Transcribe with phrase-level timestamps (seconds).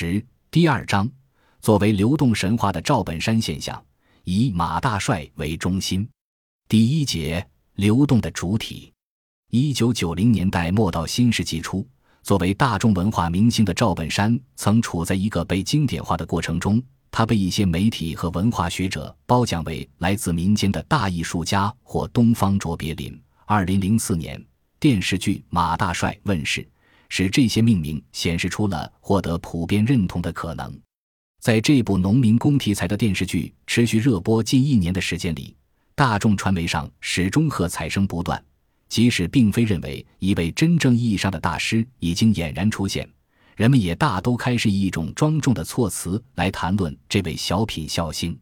[0.00, 1.10] 十第二章，
[1.60, 3.84] 作为流动神话的赵本山现象，
[4.22, 6.08] 以马大帅为中心。
[6.68, 8.92] 第一节，流动的主体。
[9.50, 11.84] 一九九零年代末到新世纪初，
[12.22, 16.80] 作为大众文化明星的赵本山，曾处在一个被经典化的过程中。
[17.10, 23.20] 他被一些媒体和文化学者褒奖为来自民间的大艺术家或东方卓别林。
[23.46, 24.40] 二零零四年，
[24.78, 26.64] 电视剧《马大帅》问世，
[27.08, 30.78] 使这些命名显示出了获得普遍认同的可能。
[31.40, 35.56] 在这部农民工题材的电视剧持续热播近一年的时间里，
[35.94, 38.42] 大众传媒上始终喝彩声不断。
[38.88, 43.06] 即使并非认为一位真正意义上的大师已经俨然出现。
[43.54, 48.38] 人们也大都开始以一种庄重的措辞来谈论这位小品笑星，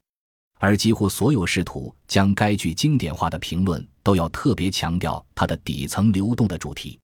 [0.59, 6.99] 而几乎所有试图将该剧经典化的评论都要特别强调它的底层流动的主题，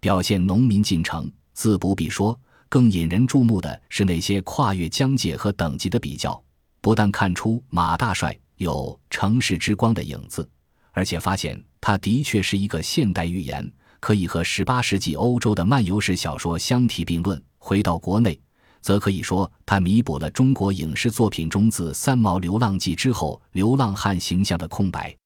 [0.00, 1.30] 表现农民进城。
[1.54, 6.40] 自不必说，更引人注目的是那些跨越疆界和等级的比较，
[6.80, 10.48] 不但看出马大帅有城市之光的影子，
[10.92, 17.42] 而且发现他的确是一个现代寓言，可以和十八世纪欧洲的漫游式小说相提并论。
[17.58, 18.40] 回到国内，
[18.80, 25.17] 则可以说他弥补了中国影视作品中自《三毛流浪记》之后流浪汉形象的空白。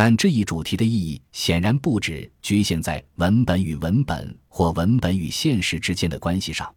[0.00, 6.72] 但这一主题的意义显然不止局限在文本与文本或文本与现实之间的关系上。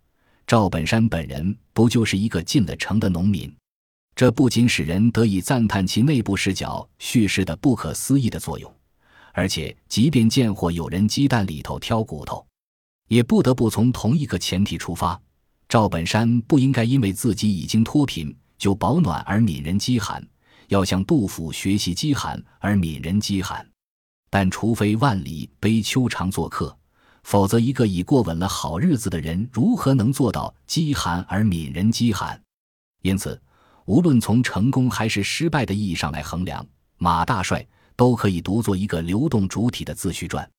[0.48, 3.54] 赵本山本人不就是一个进了城的农民？
[4.16, 8.74] 这不仅使人得以赞叹其内部视角叙事的不可思议的作用，
[9.34, 12.44] 而且即便见或有人鸡蛋里头挑骨头。
[13.08, 15.22] 也不得不从同一个前提出发：
[15.70, 20.28] 赵本山不应该因为自己已经脱贫就保暖而悯人饥寒，
[20.72, 23.70] 要向杜甫学习饥寒而悯人饥寒。
[24.30, 26.76] 但除非万里悲秋常作客，
[27.24, 32.42] 否则一个已过稳了好日子的人，如何能做到饥寒而悯人饥寒？
[33.02, 33.40] 因此，
[33.84, 36.66] 无论从成功还是失败的意义上来衡量，
[36.98, 40.50] 马大帅都可以读作一个流动主体的自序传。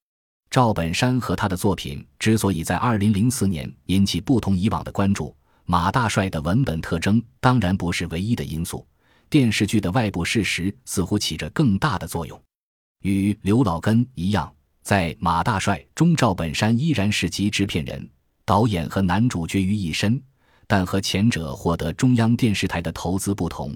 [0.51, 5.35] 赵本山和他的作品之所以在二零零四年引起不同以往的关注，
[5.65, 8.87] 马大帅的文本特征当然不是唯一的因素。
[9.33, 12.39] 电视剧的外部事实似乎起着更大的作用。
[13.01, 18.07] 与刘老根一样，在马大帅中，赵本山依然是集制片人、
[18.45, 20.23] 导演和男主角于一身，
[20.67, 23.75] 但和前者获得中央电视台的投资不同，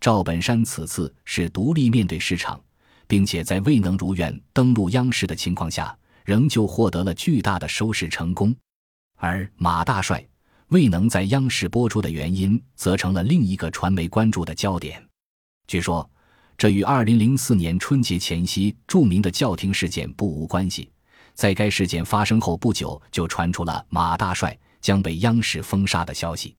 [0.00, 2.60] 赵本山此次是独立面对市场，
[3.06, 5.96] 并且在未能如愿登陆央视的情况下。
[6.24, 8.52] 仍旧获得了巨大的收视成功，
[9.14, 10.26] 而马大帅
[10.68, 15.00] 未能在央视播出的原因，则成了另一个传媒关注的焦点。
[15.68, 16.08] 据说，
[16.58, 20.90] 这与2004年春节前夕著名的教廷事件不无关系。
[21.34, 26.56] 在该事件发生后不久，就传出了马大帅将被央视封杀的消息。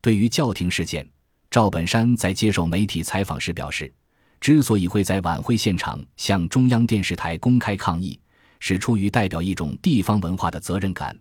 [0.00, 1.08] 对于教廷事件，
[1.48, 3.92] 赵本山在接受媒体采访时表示，
[4.40, 8.18] 之所以会在晚会现场向中央电视台公开抗议。
[8.60, 11.14] 是出于代表一种地方文化的责任感，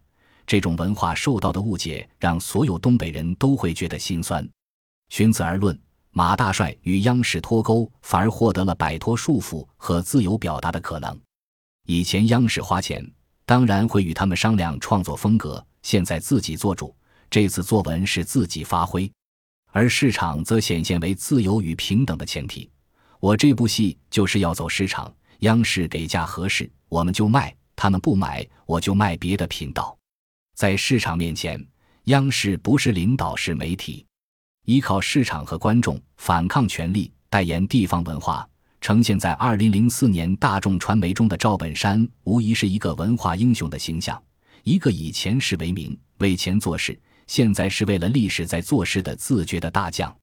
[0.45, 4.47] 这种文化受到的误解让所有东北人都会觉得心酸。
[5.09, 5.77] 寻此而论，
[6.11, 11.19] 马大帅与央视脱钩，反而获得了摆脱束缚和自由表达的可能。
[11.85, 13.05] 以前央视花钱，
[13.45, 16.95] 当然会与他们商量创作风格；现在自己做主，
[17.29, 19.11] 这次作文是自己发挥，
[19.71, 22.69] 而市场则显现为自由与平等的前提。
[23.19, 26.69] 我这部戏就是要走市场，央视给价合适。
[26.89, 29.97] 我们就卖，他们不买，我就卖别的频道。
[30.53, 31.63] 在市场面前，
[32.05, 34.05] 央视不是领导，是媒体，
[34.65, 38.47] 依靠市场和观众反抗权力，代言地方文化。
[38.79, 44.21] 呈现在二零零四年大众传媒中的赵本山，无疑是一个文化英雄的形象，
[44.63, 50.13] 一个以前是为民为钱做事，现在是为了历史在做事的自觉的大将。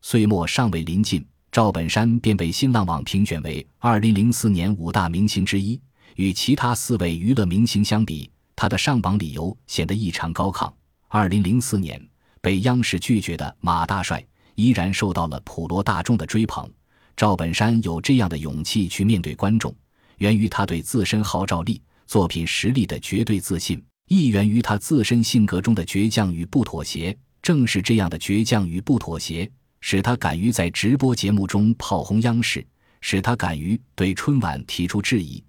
[0.00, 1.22] 岁末尚未临近，
[1.52, 5.80] 赵本山便被新浪网评选为二零零四年五大明星之一。
[6.16, 8.28] 与其他四位娱乐明星相比，
[8.60, 10.68] 他的上榜理由显得异常高亢。
[11.06, 12.04] 二零零四年
[12.40, 14.20] 被央视拒绝的马大帅，
[14.56, 16.68] 依然受到了普罗大众的追捧。
[17.16, 19.72] 赵本山有这样的勇气去面对观众，
[20.16, 27.16] 源于他对自身号召力、作品实力的绝对自信，亦源于他自身性格中的倔强与不妥协。
[27.40, 29.48] 正是这样的倔强与不妥协，
[29.80, 32.66] 使他敢于在直播节目中炮轰央视，
[33.00, 35.40] 使他敢于对春晚提出质疑。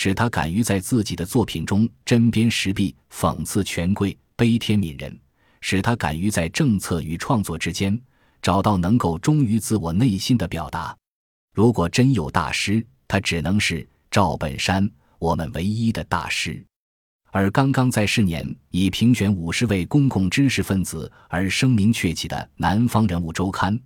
[0.00, 5.12] 使他敢于在自己的作品中针砭时弊、讽刺权贵、悲天悯人；
[5.60, 8.00] 使他敢于在政策与创作之间
[8.40, 10.96] 找到能够忠于自我内心的表达。
[11.52, 16.64] 如果真有大师，他只能是赵本山，我们唯一的大师。
[17.32, 23.76] 而刚刚在世年以评选五十位公共知识分子而声名鹊起的《南方人物周刊》，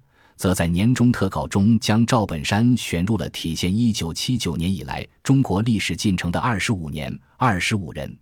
[0.42, 8.18] 则在年终特稿中将赵本山选入了体现一九七九年以来中国历史进程的二十五年二十五人。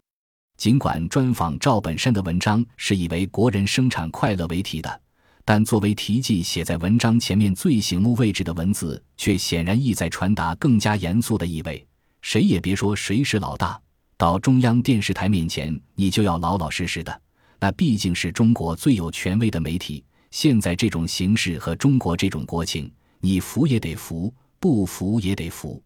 [0.58, 5.00] 尽管专访赵本山的文章是以为国人生产快乐为题的，
[5.46, 11.82] 但作为题记写在文章前面最醒目位置的文字，却显然意在传达更加严肃的意味。
[12.20, 13.80] 谁也别说谁是老大。
[14.18, 17.22] 到中央电视台面前，你就要老老实实的。
[17.58, 20.04] 那毕竟是中国最有权威的媒体。
[20.30, 22.90] 现在这种形势和中国这种国情，
[23.20, 25.82] 你服也得服，不服也得服。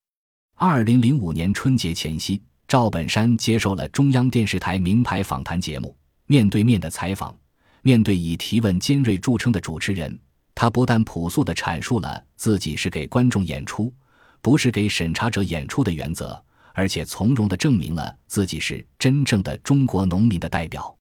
[0.56, 5.96] 二零零五年春节前夕，赵本山接受了中央电视台名牌访谈节目，
[6.26, 7.36] 面对面的采访，
[7.82, 10.18] 面对以提问尖锐著称的主持人，
[10.54, 13.92] 他不但朴素地阐述了自己是给观众演出，
[14.40, 16.42] 不是给审查者演出的原则。
[16.76, 20.92] 而且从容地证明了自己是真正的中国农民的代表。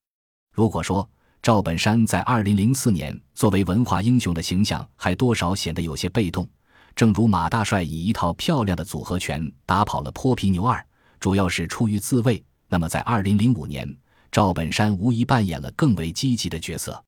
[0.53, 1.09] 如果说
[1.43, 6.47] 赵本山在二零零四年作为文化英雄的形象还多少显得有些被动，
[6.95, 10.81] 正如马大帅以一套漂亮的组合拳打跑了泼皮牛二，
[11.19, 13.93] 主要是出于自卫，那么在二零零五年，
[14.31, 17.03] 赵本山无疑扮演了更为积极的角色。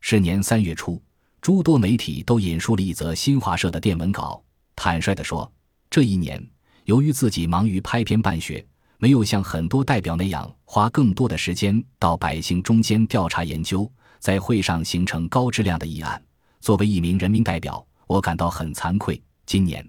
[0.00, 1.02] 是年三月初，
[1.40, 4.40] 诸多媒体都引述了一则新华社的电文稿，
[4.76, 5.52] 坦率地说，
[5.90, 6.40] 这一年。
[6.84, 8.64] 由于自己忙于拍片办学，
[9.02, 13.90] 没有像很多代表那样花更多的时间到百姓中间调查研究，
[14.20, 16.22] 在会上形成高质量的议案。
[16.60, 19.20] 作为一名人民代表，我感到很惭愧。
[19.44, 19.84] 今年，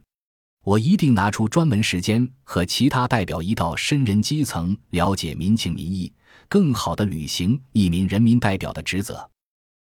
[0.64, 6.12] 我一定拿出专门时间和其他代表一道深入基层，了解民情民意，
[6.50, 9.30] 更好地履行一名人民代表的职责。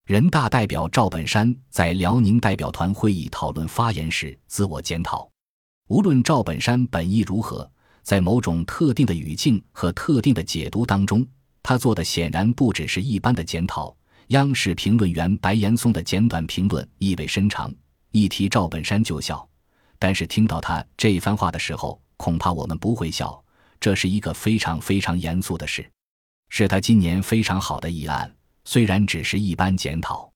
[0.07, 5.31] 人大代表赵本山在辽宁代表团会议讨论发言时自我检讨。
[5.87, 7.71] 无论赵本山本意如何，
[8.03, 11.25] 在某种特定的语境和特定的解读当中，
[11.61, 13.95] 他做的显然不只是一般的检讨。
[14.27, 17.73] 央视评论员白岩松的简短评论意味深长，
[18.11, 19.47] 一提赵本山就笑。
[19.99, 23.43] 但是听到他这番话的时候，恐怕我们不会笑。
[23.79, 25.89] 这是一个非常非常严肃的事，
[26.49, 28.33] 是他今年非常好的议案，
[28.65, 30.31] 虽然只是一般检讨。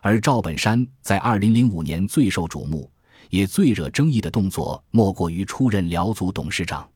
[0.00, 2.90] 而赵本山在二零零五年最受瞩目。
[3.28, 6.90] 也最惹争议的动作，莫过于出任辽足董事长。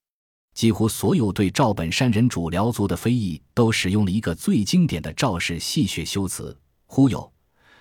[0.54, 6.56] 几乎所有对赵本山人主辽族的非议，都使用了一个最经典的赵氏戏谑修辞
[6.86, 7.30] “忽悠”，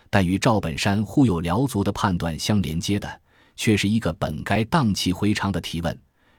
[0.09, 3.21] 但与赵本山忽悠辽族的判断相连接的，
[3.55, 5.97] 却是一个本该荡气回肠的提问：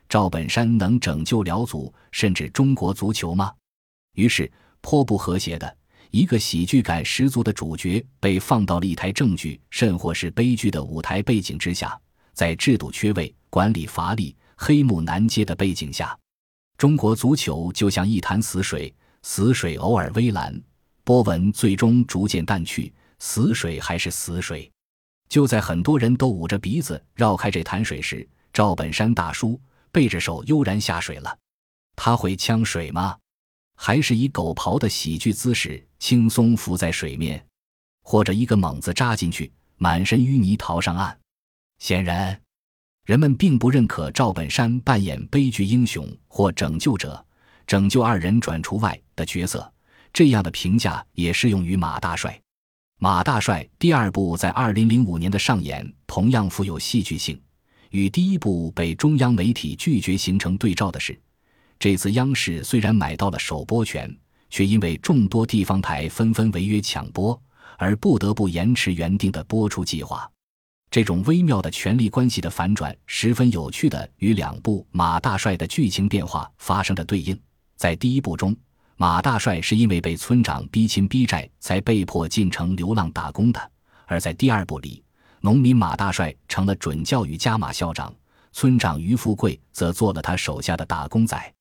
[0.08, 3.52] 赵本山能拯救辽族，甚至中国足球吗？
[4.16, 5.76] 于是，颇不和谐的。
[6.10, 11.96] 一个喜剧感十足的主角被放到了一台证据甚或是悲剧的舞台背景之下，
[12.32, 16.16] 在制度缺位、管理乏力、黑幕难揭的背景下，
[16.76, 18.92] 中国足球就像一潭死水，
[19.22, 20.60] 死水偶尔微澜，
[21.04, 24.70] 波纹最终逐渐淡去，死水还是死水。
[25.28, 29.58] 就在很多人都捂着鼻子绕开这潭水时，赵本山大叔
[29.90, 31.38] 背着手悠然下水了。
[31.96, 33.16] 他会呛水吗？
[33.76, 37.44] 还是以狗刨的喜剧姿势轻松浮在水面，
[38.02, 41.18] 或者一个猛子扎进去，满身淤泥逃上岸。
[41.78, 42.40] 显然，
[43.04, 47.22] 人们并不认可赵本山扮演悲剧英雄或拯救者、
[47.66, 49.70] 拯救二人转除外的角色。
[50.12, 52.40] 这样的评价也适用于马大帅。
[53.00, 57.38] 马大帅第二部在二零零五年的上演同样富有戏剧性，
[57.90, 61.18] 与第一部被中央媒体拒绝形成对照的是。
[61.78, 64.16] 这次央视虽然买到了首播权，
[64.48, 67.38] 却因为众多地方台纷纷违约抢播，
[67.76, 70.30] 而不得不延迟原定的播出计划。
[70.94, 77.36] 这种微妙的权力关系的反转，十分有趣的与两部马大帅的剧情变化发生着对应。
[77.74, 78.56] 在第一部中，
[78.94, 83.58] 马大帅是因为被村长逼亲逼债，才被迫进城流浪打工的；
[84.06, 85.02] 而在第二部里，
[85.40, 88.14] 农民马大帅成了准教育家马校长，
[88.52, 91.54] 村长于富贵则做了他手下的打工仔。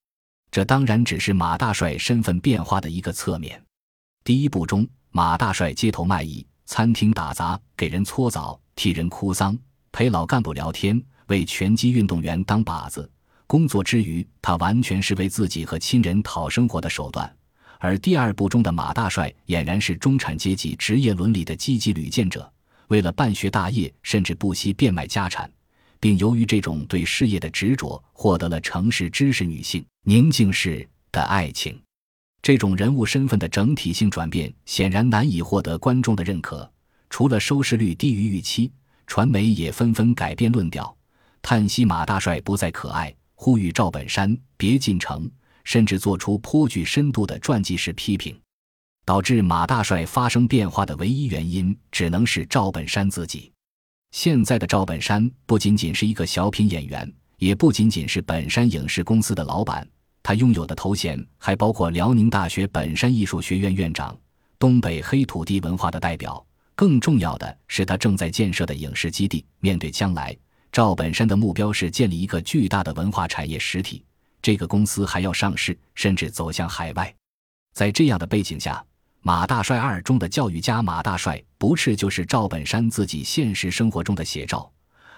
[0.51, 3.59] 这当然只是马大帅身份变化的一个侧面。
[4.23, 9.57] 第一部中，马大帅街头卖艺、餐厅打杂、给人搓澡、替人哭丧、
[9.91, 13.09] 陪老干部聊天、为拳击运动员当靶子。
[13.45, 17.31] 工作之余，他完全是为自己和亲人讨生活的手段。
[17.79, 22.51] 而第二部中的马大帅俨然是中产阶级职业伦理的积极履践者，
[22.87, 25.51] 为了办学大业，甚至不惜变卖家产。
[25.99, 31.79] 并由于这种对事业的执着，获得了城市知识女性宁静式的爱情。
[32.41, 36.69] 这种人物身份的整体性转变显然难以获得观众的认可。
[37.13, 38.71] 除了收视率低于预期，
[39.05, 40.97] 传媒也纷纷改变论调，
[41.43, 45.29] 叹息马大帅不再可爱，呼吁赵本山别进城，
[45.63, 48.35] 甚至做出颇具深度的传记式批评。
[49.05, 53.51] 导致马大帅发生变化的唯一原因，只能是赵本山自己。
[54.09, 59.87] 现在的赵本山不仅仅是一个小品演员，也不仅仅是本山影视公司的老板，
[60.23, 64.17] 他拥有的头衔还包括辽宁大学本山艺术学院院长、
[64.57, 66.43] 东北黑土地文化的代表。
[66.75, 69.45] 更重要的是，他正在建设的影视基地。
[69.59, 70.35] 面对将来，
[70.71, 74.03] 赵本山的目标是建立一个巨大的文化产业实体，
[74.41, 77.13] 这个公司还要上市，甚至走向海外。
[77.73, 78.83] 在这样的背景下，
[79.21, 84.71] 马大帅二中的教育家马大帅，不是就是赵本山自己现实生活中的写照，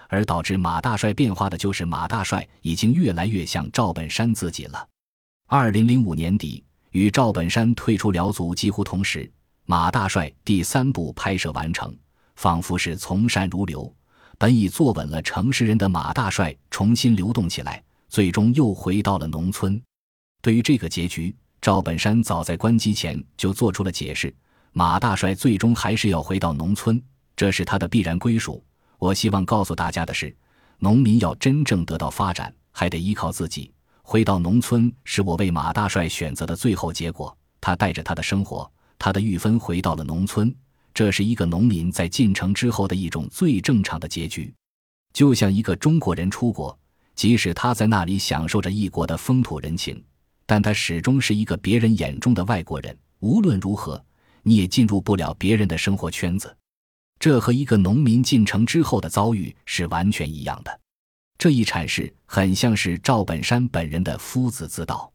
[0.08, 4.86] 而导致马大帅变化的就是马大帅已经越来越像赵本山自己了。
[5.48, 9.30] 二零零五年底，与赵本山退出辽足几乎同时，
[9.66, 11.94] 马大帅第三部拍摄完成，
[12.36, 13.92] 仿佛是从善如流，
[14.38, 19.82] 本已坐稳了城市人的马大帅重新流动起来，最终又回到了农村。
[20.40, 21.34] 对于这个结局。
[21.58, 24.32] 赵本山早在关机前就做出了解释：
[24.70, 27.02] 马大帅最终还是要回到农村，
[27.34, 28.62] 这是他的必然归属。
[28.98, 30.32] 我希望告诉大家的是，
[30.78, 33.72] 农民要真正得到发展，还得依靠自己。
[34.02, 37.36] 回到农村是我为马大帅选择的最后结果。
[37.60, 40.54] 他带着他的生活，他的玉芬回到了农村，
[40.94, 44.52] 这是一个农民在进城之后的一种最正常的结局。
[45.12, 46.78] 就像一个中国人出国，
[47.14, 50.02] 即使他在那里享受着异国的风土人情。
[50.48, 52.96] 但他始终是一个别人眼中的外国人。
[53.18, 54.00] 无论如何，
[54.42, 56.56] 你也进入不了别人的生活圈子。
[57.18, 60.80] 这和一个农民进城之后的遭遇是完全一样的。
[61.36, 65.12] 这一阐释很像是赵本山本人的夫子自道。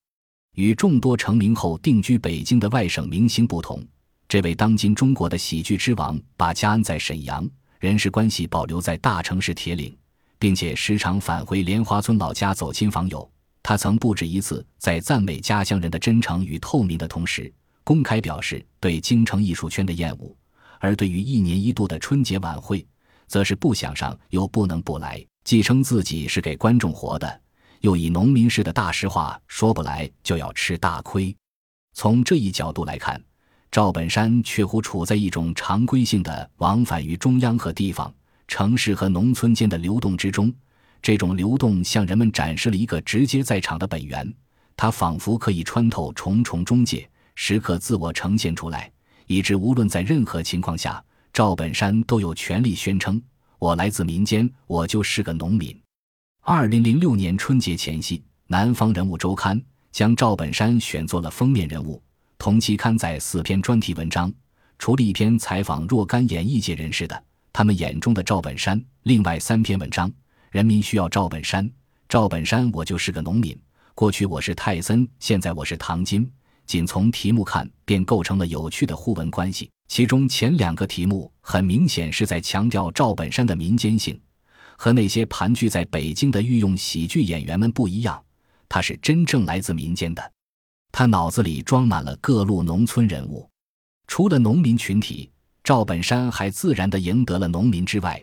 [0.56, 3.82] 与众多成名后定居北京的外省明星不同，
[4.28, 9.96] 这位当今中国的喜剧之王把家安在沈阳，人事关系保留在大城市铁岭，
[10.38, 13.30] 并且时常返回莲花村老家走亲访友。
[13.64, 17.52] 他曾不止一次在赞美家乡人的真诚与透明的同时，
[17.86, 20.36] 公开表示对京城艺术圈的厌恶；
[20.80, 22.86] 而对于一年一度的春节晚会，
[23.28, 27.42] 则是不想上又不能不来，既称自己是给观众活的，
[27.82, 31.36] 又以农民式的大实话说不来就要吃大亏。
[31.94, 33.22] 从这一角度来看，
[33.72, 38.14] 赵本山却乎处在一种常规性的往返于中央和地方、
[38.48, 40.54] 城市和农村间的流动之中。
[41.02, 44.32] 这种流动向人们展示了一个直接在场的本源，
[44.78, 48.92] 它仿佛可以穿透重重中介，时刻自我呈现出来，
[49.26, 53.20] 以致无论在任何情况下，赵本山都有权利宣称
[53.58, 55.76] ：“我来自民间，我就是个农民。”
[56.44, 58.18] 二零零六年春节前夕，
[58.48, 59.56] 《南方人物周刊》
[59.92, 62.02] 将赵本山选作了封面人物，
[62.40, 64.34] 同期刊载四篇专题文章，
[64.80, 70.12] 除了一篇采访若干演艺界人士的他们眼中的赵本山，另外三篇文章。
[70.50, 71.70] 人民需要赵本山，
[72.10, 73.56] 赵本山，我就是个农民。
[73.94, 76.28] 过去我是泰森，现在我是唐金。
[76.66, 79.70] 仅从题目看，便构成了有趣的互文关系。
[79.90, 84.20] 其中前两个题目很明显是在强调赵本山的民间性，
[84.82, 88.20] 和那些盘踞在北京的御用喜剧演员们不一样。
[88.68, 90.32] 他是真正来自民间的，
[90.92, 93.48] 他脑子里装满了各路农村人物。
[94.08, 95.30] 除了农民群体，
[95.64, 98.20] 赵本山还自然地赢得了农民之外。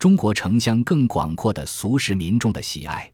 [0.00, 3.08] 中国城乡更广阔的俗世民众的喜爱，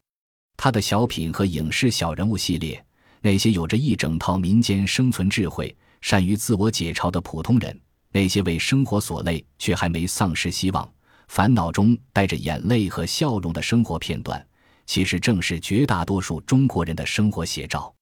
[0.55, 2.83] 他的小品和影视小人物系列，
[3.21, 7.79] 那些有着一整套民间生存智慧、善于自我解嘲的普通人，
[8.11, 10.91] 那些为生活所累却还没丧失希望、
[11.27, 14.45] 烦恼中带着眼泪和笑容的生活片段，
[14.85, 17.93] 其实正是绝大多数中国人的生活写照。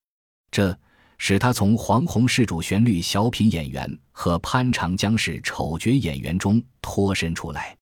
[0.52, 0.78] 这
[1.18, 7.76] 使他从黄宏式主旋律小品演员和潘长江式丑角演员中脱身出来。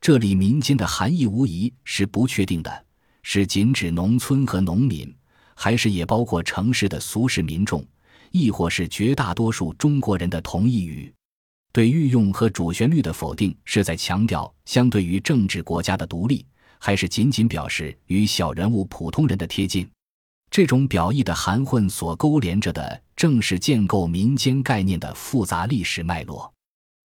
[0.00, 2.86] 这里民间的含义无疑是不确定的，
[3.22, 5.14] 是仅指农村和农民，
[5.54, 7.86] 还是也包括城市的俗世民众，
[8.30, 11.12] 亦或是绝大多数中国人的同义语？
[11.72, 16.44] 对御用和主旋律的否定，是在强调相对于政治国家的独立，
[16.78, 19.88] 还是仅仅表示与小人物普通人的贴近？
[20.50, 26.52] 这种表意的含混所勾连着的，正是建构民间概念的复杂历史脉络。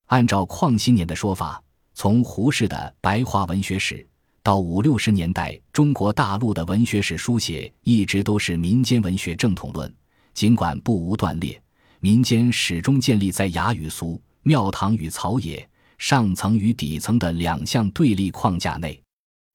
[0.08, 1.62] 按照邝新年的说法。
[1.98, 4.06] 从胡适的白话文学史
[4.44, 9.90] 到五六十年代中国大陆的文学史书写，一直都是民间文学正统论。
[10.34, 11.58] 尽管不无断裂，
[12.02, 19.02] 民间始终建立在雅与俗、庙堂与草野、上层与底层的两项对立框架内。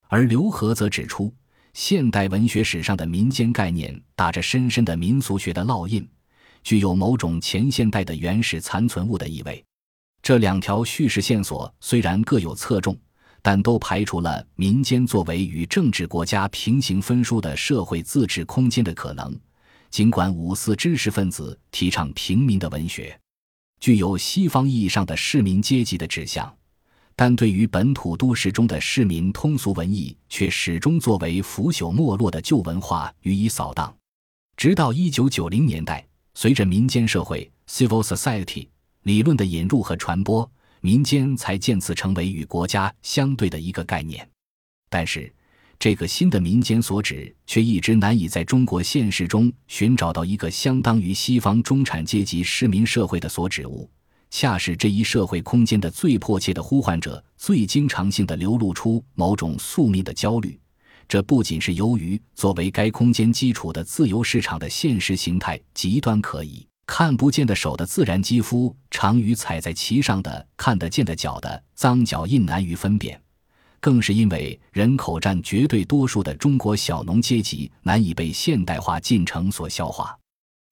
[0.09, 1.33] 而刘和则指出，
[1.75, 6.05] 现代文学史上的民间概念打着深深的民俗学的烙印，
[6.65, 9.65] 具有某种前现代的原始残存物的意味。
[10.21, 12.99] 这两条叙事线索虽然各有侧重，
[13.43, 19.39] 但都排除了民间作为与政治国家平行分殊的社会自治空间的可能，
[19.89, 23.17] 尽管五四知识分子提倡平民的文学，
[23.81, 26.55] 具有西方意义上的市民阶级的指向，
[27.17, 33.95] 但对于本土都市中的市民通俗文艺，却始终作为腐朽没落的旧文化予以扫荡。
[34.57, 38.69] 直到一九九零年代，随着民间社会 （civil society）
[39.05, 40.49] 理论的引入和传播，
[40.83, 44.29] 民间才渐次成为与国家相对的一个概念。
[44.91, 45.33] 但是，
[45.81, 53.91] 这个新的民间所指，却一直难以在中国现实中寻找到一个相当于西方中产阶级市民社会的所指物，
[54.29, 60.61] 恰是这一社会空间的最迫切的呼唤者，最经常性的流露出某种宿命的焦虑。
[61.09, 73.19] 这不仅是由于作为该空间基础的自由市场的现实形态极端可疑看不见的手的自然肌肤，常与踩在其上的看得见的脚的脏脚印难于分辨。
[73.81, 80.15] 更是因为人口占绝对多数的中国小农阶级难以被现代化进程所消化，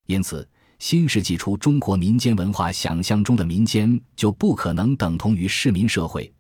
[0.07, 0.47] 因此
[0.79, 6.31] 新世纪初中国民间文化想象中的民间就不可能等同于市民社会，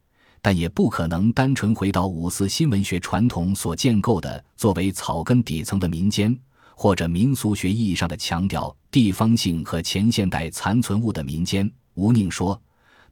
[0.42, 6.38] 但也不可能单纯回到五四新文学传统所建构的作为草根底层的民间，
[6.76, 11.68] 或者民俗学意义上的强调地方性和前现代残存物的民间。
[11.94, 12.60] 吴宁说，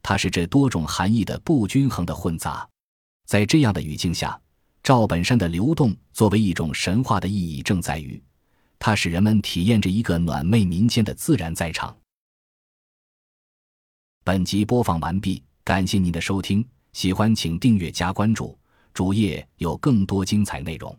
[0.01, 2.65] 它是这多种含义的不均衡的混杂。
[3.27, 4.39] 在这样的语境下，
[4.81, 8.19] 赵本山的流动作为一种神话的意义，正在于
[8.79, 11.95] 它使人们体验着一个暖昧民间的自然在场。
[14.23, 18.57] 本集播放完毕，感谢您的收听，喜欢请订阅加关注，
[18.93, 20.97] 主页有更多精彩内容。